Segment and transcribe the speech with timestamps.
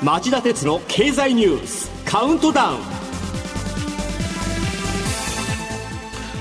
[0.00, 2.78] 町田鉄の経済ニュースカウントダウン。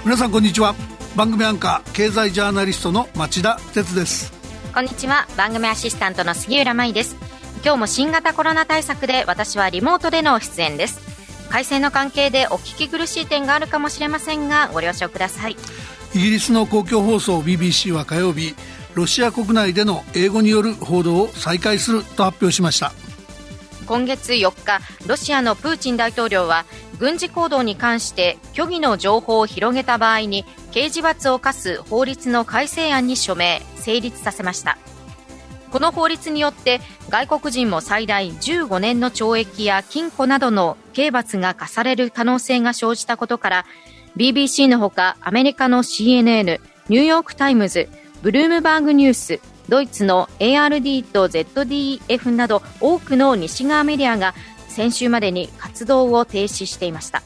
[0.06, 0.76] 皆さんこんにちは。
[1.16, 4.32] 番組アンカー経済ジャーナリストの町田鉄です。
[4.76, 5.28] こんにちは。
[5.36, 7.16] 番組アシスタントの杉浦舞です。
[7.64, 11.50] 今日も新型コロナ対策で私はリモートでの出演です。
[11.50, 15.58] 回線の関係でお聞き苦しい点があるかもしれませんがご了承ください。
[16.14, 18.56] イギリスの公共放送 BBC は火曜日
[18.94, 22.92] ロシア国内での英語による報道を再開すると発表しました
[23.88, 26.66] 今月4日ロシアのプーチン大統領は
[27.00, 34.78] 軍事行動に関して虚偽の情報を広げた場合に刑事罰を課す法律の改正案に署名成立させました。
[35.72, 36.80] この法律によって
[37.10, 43.66] 外国人も最大15年の懲役や禁錮などの刑罰が課される可能性が生じたことから
[44.16, 47.90] BBC のほかアメリカの CNN ニューヨーク・タイムズ
[48.22, 54.34] ブルームバーグニュースドイツの ARD と ZDF など多くの西側メディアが
[54.68, 57.24] 先週までに活動を停止していました。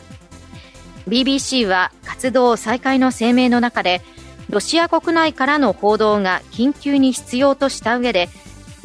[1.08, 4.02] BBC は活動再開の声明の中で
[4.50, 8.30] ロシア国内からの報道が緊急に必要とした上で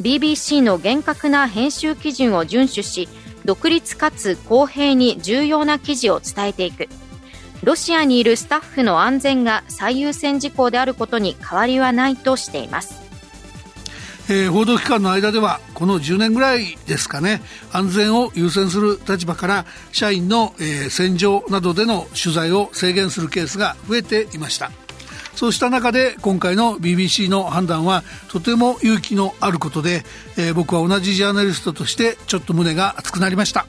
[0.01, 3.09] BBC の厳格な編集基準を遵守し
[3.45, 6.87] 独立かつ公平に重要な記事を伝えていく。
[7.63, 13.06] ロシアにいるスタッフの安全が最優先事項であることに変わりはないとしています。
[14.29, 24.71] えー、報道機関の間ではこの10年ぐらいですかね安全を優先する立場から社員の、えー、戦場などでの取材を制限するケースが増えていました。
[25.35, 30.03] そうした中で今回の BBC の判断はとても勇気のあることで、
[30.35, 33.67] えー、僕は同じジャーナリストとしてちょっと胸が熱くなりました。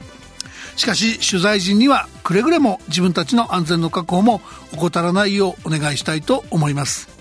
[0.75, 4.41] しかし取材陣にはくれぐれも自分たちの安全の確保も
[4.73, 7.18] 怠らないようお願いしたいと思います。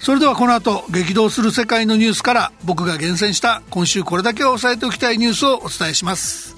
[0.00, 6.56] それではこの後激動する世界のニュースから僕が厳選した今週これだけは押さえておきたいニュースをお伝えします。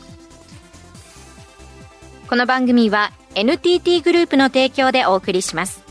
[2.28, 5.90] この番組は NTT グループの提供でお送りします。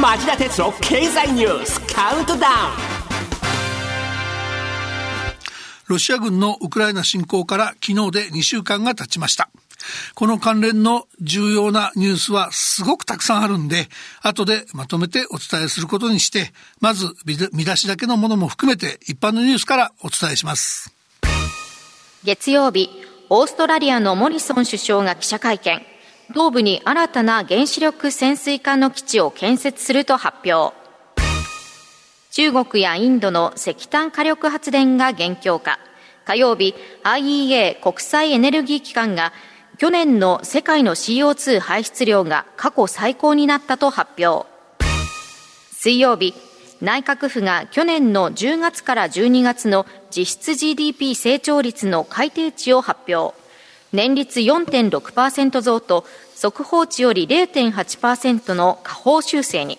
[0.00, 2.90] 町田鉄の経済ニュースカウントダウン
[5.88, 9.50] ロシア軍のウクライナ侵攻から昨日で2週間が経ちました
[10.14, 13.88] この関連の重要なニュースはすごくたくさんあるんで、
[14.22, 20.94] 後でまとめてお伝えすることにして、まず見出しだけのものも含めて一般のニュースからお伝えします。
[22.24, 22.90] 月曜日、
[23.30, 25.82] オーストラリアのモリソン首相が記者会見、
[26.32, 30.76] 東部に新たな原子力潜水艦の基地を建設すると発表。
[32.30, 35.80] 中国やインドの石炭火力発電が現況化。
[36.24, 39.32] 火曜日、IEA 国際エネルギー機関が
[39.80, 44.46] 去年の世界の CO2 排出量が過去最高になったと発表。
[45.72, 46.34] 水曜日
[46.82, 53.34] 内閣府が去年の10月から12月の実質 GDP 成長率の改定値を発表。
[53.94, 56.04] 年率4.6%増と
[56.34, 59.78] 速報値より0.8%の下方修正に。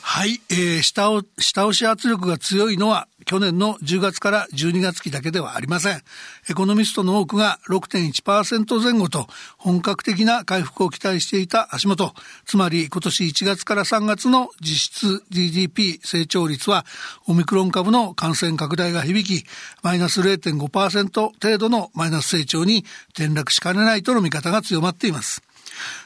[0.00, 6.00] はい、えー、下を下押し圧力が強いのは去年の10月から12月期だけではありません。
[6.48, 9.26] エコノミストの多くが6.1%前後と
[9.58, 12.14] 本格的な回復を期待していた足元、
[12.46, 16.86] つまり今年1月から3月の実質 GDP 成長率は
[17.26, 19.44] オミクロン株の感染拡大が響き、
[19.82, 25.42] マイナス0.5%程度のマイナス成長に転落しかねないとの見方が強まっています。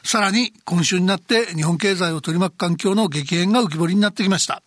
[0.03, 4.63] さらに今週になって日本経済を取り巻く環境の激変が浮き彫りになってきました。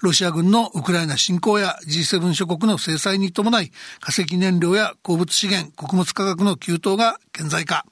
[0.00, 7.86] ロシア軍のウクライナ侵攻や G7 諸国の制裁に伴い化石燃料や鉱物資源、穀物価格の急騰が顕在化。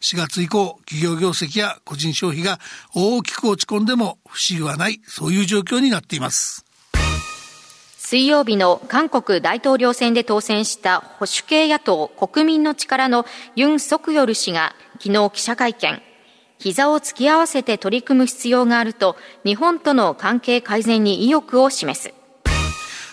[0.00, 2.60] 4月以降、企業業績や個人消費が
[2.94, 6.64] 大きく落ち込んでも不思議はない、そういう状況になっています。
[7.96, 13.24] 水曜日の韓国大統領選で当選した保守系野党国民の力の
[13.56, 16.02] ユン・ソクヨル氏が昨日記者会見、
[16.64, 22.14] 膝を突き合わせて取り組む必要があると日本との関係改善に意欲を示す。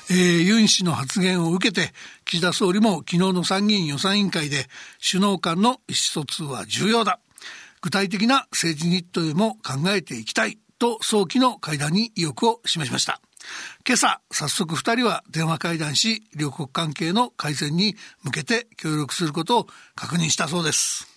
[0.09, 1.91] えー、ユン氏の発言を受けて
[2.23, 4.67] 岸田総理も昨日の参議院予算委員会で
[5.05, 7.19] 首脳間の意思疎通は重要だ
[7.81, 13.19] 具体的な政治日程も考えていきたいと早期の会談に意欲を示しました
[13.85, 21.10] 今朝、早速二人は電話会談し、両国関係の改善に向けて協力することを確認したそうです。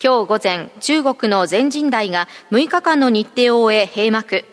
[0.00, 4.44] 今日午前、中国の全人代が6日間の日程を終え閉幕。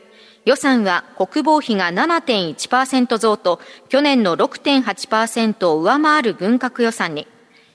[0.44, 7.28] 予算は国防費が7.1%増と去年の6.8%を上回る軍拡予算に。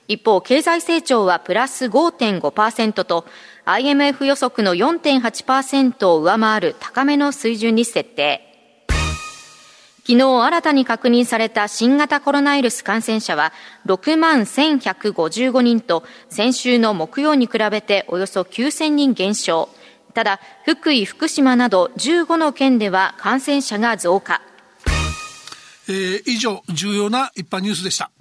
[0.09, 3.23] 一方、経済成長はプラス5.5%と
[3.63, 8.50] IMF 予測の4.8%を上回る高めの水準に設定。
[10.03, 13.53] 昨日新たに確認された新型コロナウイルス感染者は
[13.85, 19.69] 6万1155人と先週の木曜に比べておよそ9000人減少。
[20.13, 24.41] ただ、福井、福島など15の県では感染者が増加。
[25.87, 28.11] えー、以上、重要な一般ニュースでした。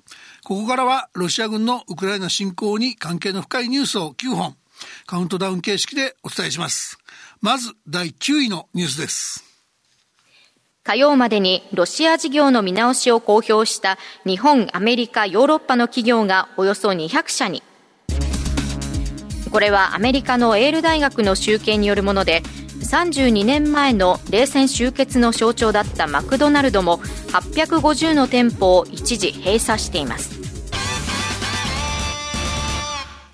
[0.44, 4.56] ここからはロシア軍のウクライナ侵攻に関係の深いニュースを9本、
[5.06, 6.98] カウントダウン形式でお伝えします。
[7.40, 9.49] まず、第9位のニュースです。
[10.82, 17.62] 火曜までにロシア事業の見直しを公表した日本、アメリカ、ヨーロッパの企業がおよそ200社に。
[19.50, 22.42] これはアメリカのエール大学の集計によるもので、
[22.80, 26.98] 32年前の冷戦終結の象徴だったマクドナルドも
[27.28, 30.40] 850の店舗を一時閉鎖しています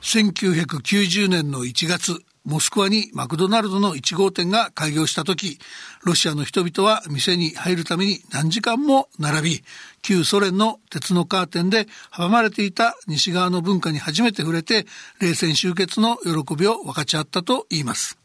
[0.02, 5.58] 1990年の1月モスクワにマクドナルドの1号店が開業した時
[6.04, 9.64] ロシアの人々は店に入るために何時間も並び
[10.00, 14.86] 旧ソ連の鉄のカーテンで阻まれていた西側の文化に初めて触れて
[15.20, 18.16] 冷戦終結の喜びを分かち合ったと言います。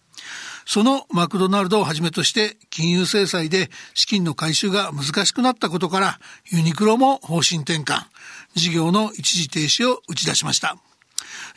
[0.67, 6.19] そのマクドナルドをはじめとして金融制裁で資金の回収が難しくなったことから
[6.51, 8.03] ユニクロも方針転換。
[8.53, 10.77] 事業の一時停止を打ち出しました。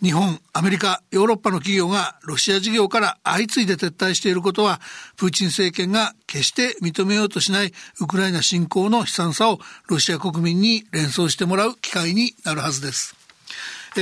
[0.03, 4.81] 日本、アメリカ、ヨーロッパの企業がロシア事業から相次いで撤退していることは、
[5.17, 13.17] プーチン政権が決して認めようとしないウクライナ侵攻の悲惨さをロシア国民に連想してもらう機会になるはずです。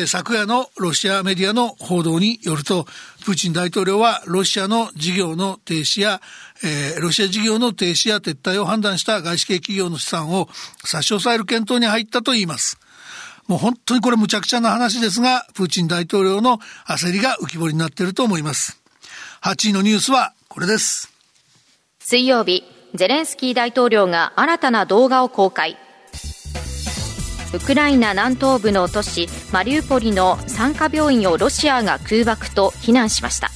[0.07, 2.87] 昨夜のロシアメディアの報道によると、
[3.27, 6.23] プーチン大統領はロシアの事業の停止や、
[6.65, 10.49] えー、ロシア事業の停止や撤退を判断した外資系企業の資産を
[10.83, 12.79] 差し押さえる検討に入ったといいます。
[13.53, 16.59] もう本当にこれ無茶苦茶な話ですが、プーチン大統領の
[16.89, 18.81] 焦りが浮き彫りになっていると思います。
[19.43, 21.13] 8位のニュースはこれです。
[21.99, 22.65] 水曜日、
[22.95, 25.77] ゼレンスキー大統領が新たな動画を公開。
[27.53, 33.51] ウクライナ南東部の都市マリウポリの産科病院をロシアが空爆と非難しました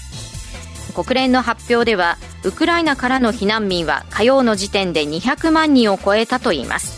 [0.94, 6.95] 国連の発表ではウクライナからの避難民は火曜の時点で200万人を超えたといいます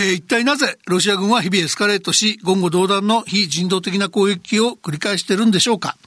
[0.00, 5.98] えー、一体なぜロシア軍は日々エスカレートし、言語道断の非人道的な攻撃を繰り返しているんでしょうか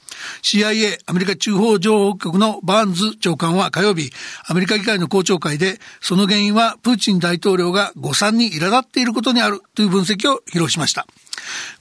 [0.42, 4.10] ？CIA アメリカ中央情報局のバーンズ長官は火曜日、
[4.48, 11.06] アメリカ議会の公聴会で、その原因はプーチン大統領が誤算に苛立っていることにあるという分析を披露しました。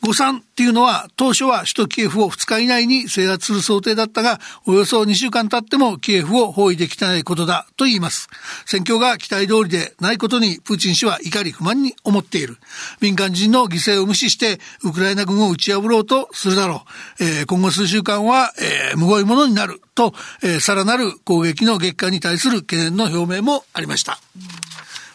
[0.02, 8.30] 誤算っていうのは当初は首都キエフを2日以内に制圧する想定だったが、およそ2週間経ってもキエフを包囲できてないことだと言います。
[8.66, 12.58] 戦況が期待通りでないことにプーチン氏は怒り不満に思っている。
[13.02, 16.84] 民間人の犠牲を無視してウクライナ軍を打ち破ろうとするだろ
[17.20, 17.24] う。
[17.24, 24.20] えー、今後数週間は、えー、むごいものになると、えー、さらなる攻撃の激化に対する懸念の表明もありました。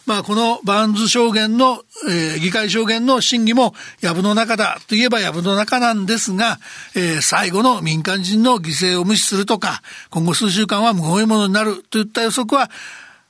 [0.09, 6.57] まあ、このバーンズ証言の、えー、議会証言の審議も、藪の中だといえば藪の中なんですが、
[6.95, 12.71] えー、最後の民間人の犠牲を無視するとか、今後数週間は無ごいものになるといった予測は、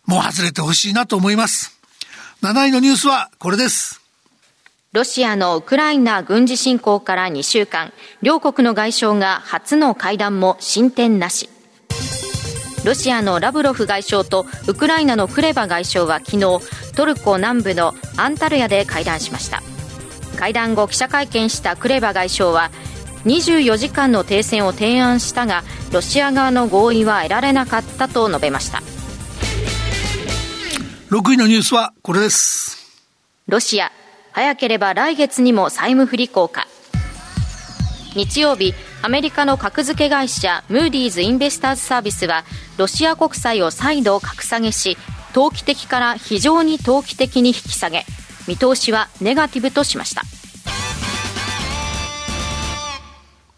[0.06, 1.78] もう外れてほしいなと思います。
[2.44, 4.00] 7位のニュースはこれです。
[4.94, 11.50] ロシアのウクライナ軍事侵攻から2週間、両国の外相が初の会談も進展なし。
[12.86, 16.60] ロシアのラブロフ外相とウクライナのクレバ外相は昨日
[16.96, 19.62] トルコ南部のアンタルヤで会談しました。
[20.38, 22.72] 会談後記者会見したクレバ外相は
[23.26, 28.82] 24時間の停戦を提案したがロシア側の合意は得られなかったと述べました。
[31.10, 32.78] 6位のニュースはこれです。
[33.48, 33.92] ロシア。
[34.32, 36.68] 早ければ来月にも債務不履行か。
[38.16, 42.44] 日曜日アメリカの格付け会社ムーディーズ・インベスターズ・サービスは
[42.78, 44.98] ロシア国債を再度格下げし
[45.34, 48.04] 投機的から非常に投機的に引き下げ。
[48.48, 50.24] 見通しはネガティブとしました。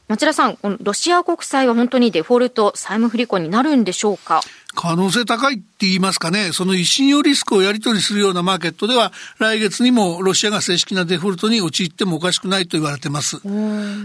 [0.10, 4.41] 町田さん、ロシア国債は本当にデフォルト、債務不履行になるんでしょうか？
[4.73, 13.41] 可能性高いって言いますかね、その一信用リスクをやり取りするようなマーケットでは、来月にもロシアが正式なデフォルトに陥ってもおかしくないと言われてます。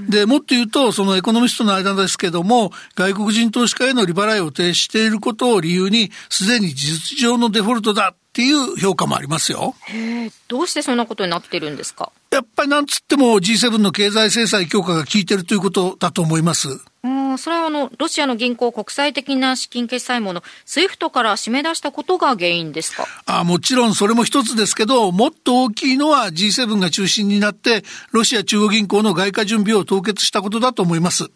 [0.09, 9.75] で、もっと言うと、そのエコノミストの間ですけども、外国人投資家への利払いを停止していることを理由に、すでに事実上のデフォルトだっていう評価もありますよ。
[9.89, 12.13] へどうしてそんなことになってるんですか？
[12.31, 16.69] やっぱりなんつっても G7 の経済制裁強化が効いてるということだと思います。
[17.05, 23.07] うんそれはあのロシアの銀行、国際的な資金決済網の SWIFT から締め出したことが原因ですか？
[23.27, 31.31] あもちろんそれも一つですけど、もっと大きいのは G7 が中心になって、ロシア中央銀行の外貨準備を凍結したことだと思います。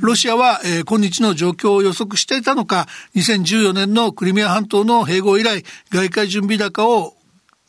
[0.00, 7.14] ロシアは、えー、今日の状況を予測していたのか、2014年のクリミア半島の併合以来、外貨準備高を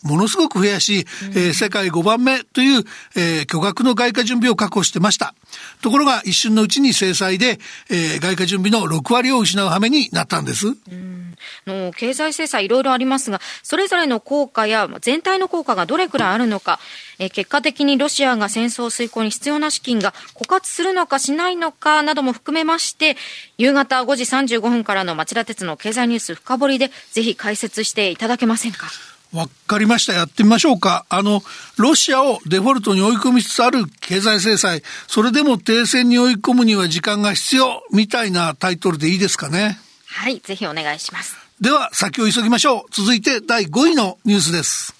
[0.04, 2.84] ものすごく増やし、えー、世界5番目という、
[3.16, 5.34] えー、巨額の外貨準備を確保してました。
[5.82, 10.68] ところが一瞬のうちに制裁で、えー、外貨準備の6割を失う羽目になったんです。
[10.68, 11.20] うん
[11.66, 16.80] の経済制裁いろいろありますが、それぞれの効果や全体の効果がどれくらいあるのか、
[17.18, 23.16] えー、結果的にロシアが戦争遂行に必要な資金が枯渇するのかしないのかなども含めまして、
[23.58, 24.24] 夕方5時
[24.58, 28.88] 35分からの町田鉄の経済ニュース深掘りでぜひ解説していただけませんか？
[29.34, 30.14] わかりました。
[30.14, 31.06] やってみましょうか。
[31.10, 31.44] あの、
[31.78, 39.80] ロシアをデフォルトに追い込みつつある経済制裁、それでも停戦に追い込むには時間が必要、みたいなタイトルでいいですかね。
[40.08, 41.36] はい、ぜひお願いします。
[41.62, 42.84] では、先を急ぎましょう。
[42.92, 44.96] 続いて第5位のニュースです。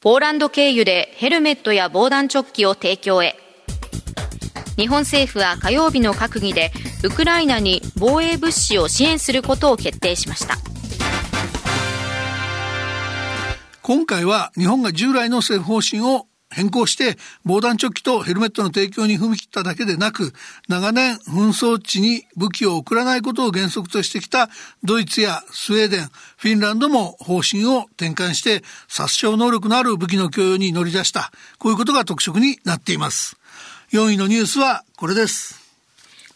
[0.00, 3.36] ポーランド経由でヘルメットや防弾チョッキを提供へ。
[4.76, 6.72] 日本政府は火曜日の閣議で、
[7.02, 10.56] ウクライナに防衛物資を支援することを決定しました。
[13.86, 20.32] 今回は日本が従来の政府方針を変更して防弾チョッキとヘルメットの提供に踏み切っただけでなく
[20.66, 24.48] 長年紛争地に武器を送らないことを原則としてきた
[24.82, 31.30] ドイツやスウェーデンフィンランドも方針を転換して殺傷能力のある武器の供与に乗り出した。
[31.60, 33.36] こういうことが特色になっています。
[33.92, 35.60] 4位のニュースはこれです。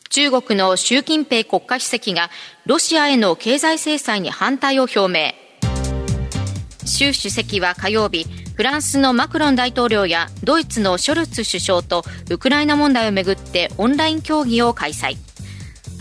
[0.09, 2.31] 中国の習近平国家主席が
[2.65, 5.50] ロシアへの経済制裁に反対を表明。
[6.91, 15.17] 習主席は火曜日フランスのマクロン大統領やドイツのショルツ首相とウクライナ問題をめぐってオンライン協議を開催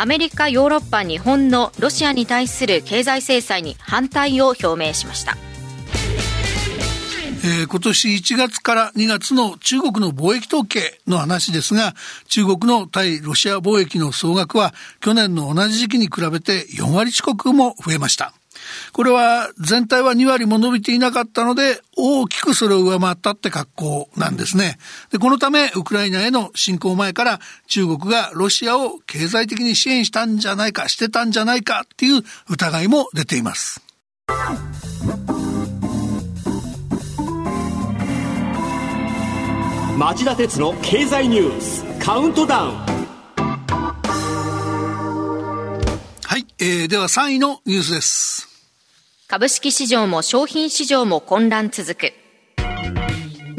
[0.01, 5.35] アメリカ、ヨーロッパ、日本のロシアに対する経済制裁に反対を表明しました。
[7.41, 11.95] えー、今年1月から2月の中国の貿易統計の話ですが、
[12.29, 18.33] 中国の対ロシア貿易の総額は去年の同じ時期に比べて4割近くも増えました。
[18.93, 24.77] これは全体は2割も伸びていなかったので、大きくそれを上回ったって格好なんですね。
[25.11, 33.81] で、このため、ウクライナへの侵攻前から中国がロシアを経済的に支援したんじゃないか、してたんじゃないかっていう疑いも出ています。
[39.99, 42.71] 町田鉄の経済ニュースカウントダウン
[46.23, 48.48] はい、えー、では3位のニュースです
[49.31, 52.13] 株式市場も商品市場も混乱続く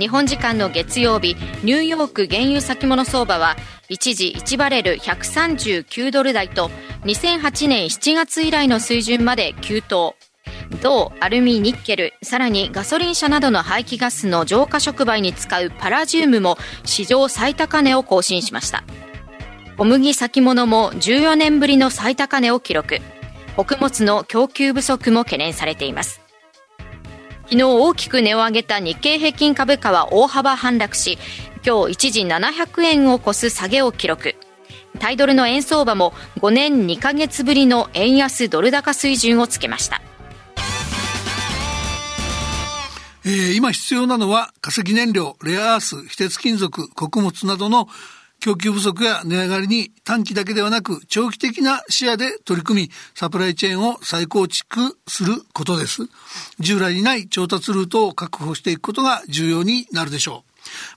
[0.01, 3.55] 日本時間の月曜日ニューヨーク原油先物相場は
[3.89, 6.73] 一時1バレル139ドル台と
[7.05, 10.17] 2008年7月以来の水準まで急騰
[10.83, 18.83] 銅、アルミ、ニッケル、さらにガソリン車などの排気ガスの浄化触媒に使うパラジウムも史上最高値を更新しました。
[19.79, 22.99] 小麦先物も14年ぶりの最高値を記録。
[23.57, 26.21] 穀物の供給不足も懸念されています。
[27.45, 31.19] 昨日大きく値を上げた日経平均株価は大幅反落し
[31.67, 34.37] 今日一時700円を超す下げを記録。
[34.99, 40.01] タイドルの円相場も5年2ヶ月ぶりの円安ドル高水準をつけました。
[43.25, 47.89] えー、今必要なのは化石燃料、レアアース、非鉄金属、穀物などの
[48.41, 56.03] 供給不足や値上がりに短期だけではなく長期的な視野で取り組み、サプライチェーンを再構築することです。
[56.59, 60.45] 従来にない調達ルートを確保していくことが重要になるでしょ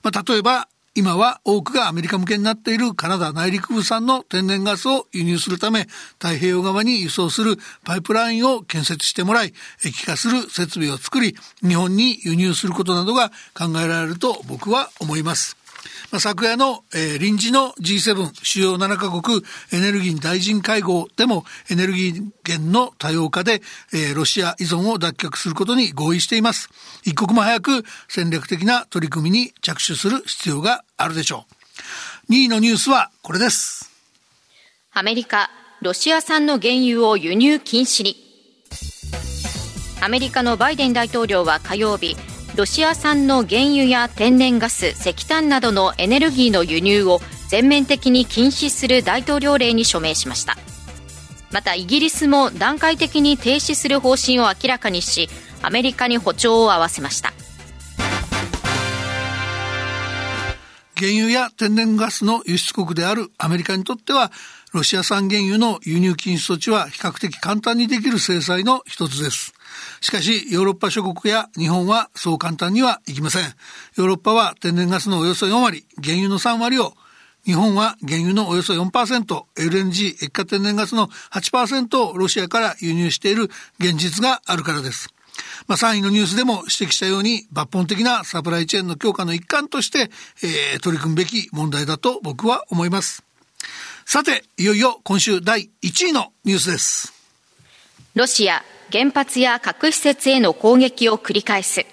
[0.02, 0.10] う。
[0.10, 5.88] まあ、例えば、今は多くがアメリカ向けになっているカナダ内陸部産の天然ガスを輸入するため、
[6.20, 9.52] 太平洋側に輸送するパイプラインを建設してもらい、
[9.84, 15.63] 液化する設備を作り、日本に輸入することなどが考えられると僕は思います。
[16.10, 23.62] まあ、昨夜の、えー、臨時の G7 主要7カ国エネルギー大臣会合でもエネルギー源の多様化で、
[23.92, 26.70] えー、ロシア依存を脱却することに合意しています。
[27.04, 31.46] 一刻も早く戦略的な取り組みに着手する必要があるでしょ
[32.28, 32.32] う。
[32.32, 33.90] 2位のニュースはこれです。
[34.92, 35.50] アメリカ、
[35.82, 38.16] ロシア産の原油を輸入禁止に。
[40.00, 42.16] アメリカのバイデン大統領は火曜日、
[42.56, 50.56] ロシア産の原油や天然ガス石炭などのエネルギーの輸入を全面的に禁止する大統領令に署名しました
[51.50, 55.28] またイギリスも段階的に停止する方針を明らかにし
[55.62, 57.32] アメリカに歩調を合わせました
[60.96, 64.30] 原油や天然ガスの輸出国であるアメリカにとっては、
[64.72, 69.53] ロシア産原油の輸入禁止措置は比較的簡単にできる制裁の一つです。
[70.04, 73.44] しかし、ヨーロッパ諸国や日本はそう簡単にはいきません。
[73.96, 76.92] ヨーロッパは天然ガスのおよそ4割、原油の3割を
[77.46, 83.44] 日本は原油のおよそ4%、LNG、液化天然ガスの8%をロシアから輸入している
[83.78, 85.08] 現実があるからです。
[85.68, 90.10] まあ、3位のニュースでも指摘したように抜本的なサプライチェーンの強化の一環として、
[90.42, 93.24] えー、取り組むべき問題だと僕は思います。
[94.04, 97.14] さて、いよいよ今週第1位のニュースです。
[98.14, 98.62] ロシア、
[98.94, 101.84] 原発や核施設への攻撃を繰り返す。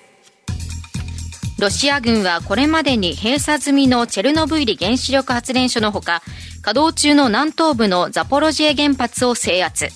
[1.57, 6.21] ロシア軍はこれまでに閉鎖済みのチェルノブイリ原子力発電所のほか、
[6.61, 9.87] 稼働中の南東部のザポロジエ原発を制圧。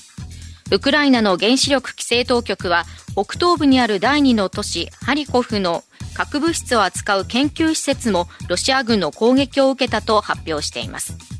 [0.72, 5.84] ウクライナの原子力規制当局は、北東部にある第2の都市ハリコフの
[6.16, 11.35] 核物質を扱う研究施設もロシア軍の攻撃を受けたと発表しています。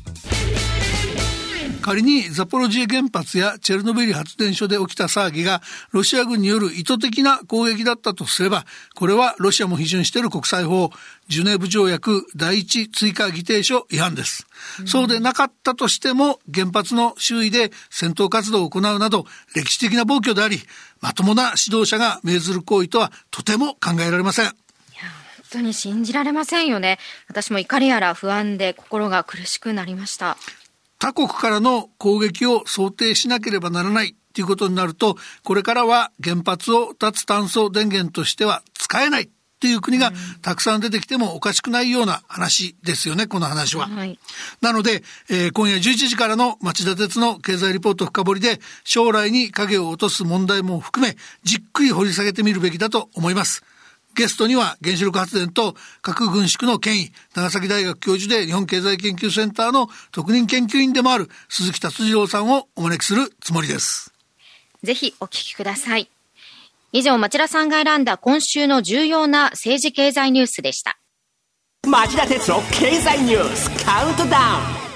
[1.86, 5.62] 仮にザポロジエ原発やチェルノブイリ発電所で起きた騒ぎが
[5.92, 8.64] ロシア軍による意図的な攻撃だったとすれば、
[8.96, 10.90] これはロシアも批准している国際法、
[11.28, 14.48] ジュネーブ条約第一追加議定書違反です。
[14.80, 19.24] うん、そうでなかったとしても原発の周囲で戦闘活動を行うなど
[19.54, 20.58] 歴史的な暴挙であり、
[21.00, 24.46] まともな指導者が命ずる行為とはとても考えられません。
[24.46, 24.54] 本
[25.52, 26.98] 当に信じられませんよね。
[27.28, 30.36] 私も怒りやら不安で心が苦しくなりました。
[30.98, 40.12] 他国からの攻撃を想定しなければならないということになると、これからは原発を脱炭素電源としては使えないっていう国が
[40.42, 43.88] たくさん出てきてもおかしくないような話ですよね、この話は。
[43.88, 44.18] はい、
[44.60, 53.64] なので、えー、今夜11時からの町田鉄の経済リポート深掘りで、将来に影を落とす問題も含め、じっくり掘り下げてみるべきだと思います。
[54.16, 64.12] ゲストには原子力発電と核軍縮の権威、長崎大学教授で日本経済研究センターの特任研究員でもある鈴木達次郎さんをお招きするつもりです。
[64.82, 66.10] ぜひお聞きください。
[66.92, 70.98] 以上、町田さんが選んだ今週の重要な政治経済ニュースでした。
[71.86, 74.86] 町田哲郎経済ニュースカウントダウン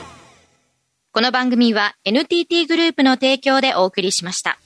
[1.13, 4.59] この番組は NTT グループの提供でお送りしました。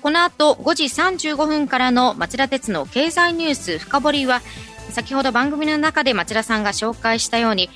[0.00, 4.42] この後5時35分からの町田鉄の経済ニュース深掘りは
[4.90, 7.70] 先ほど番組の中で町田さんが紹介したように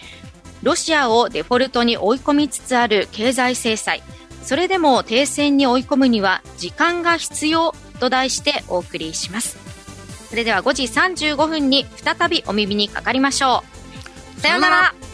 [0.62, 4.02] ロシアをデフォルトに追い込みつつある経済制裁。
[4.42, 9.58] それでも停戦に追い込むには時間が必要と題してお送りします。
[10.28, 13.64] それでは5時35分に再びお耳にかかりましょ
[14.36, 14.40] う。
[14.40, 15.11] さようなら。